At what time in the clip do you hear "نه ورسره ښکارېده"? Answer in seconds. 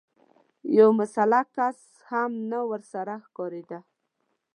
2.49-3.79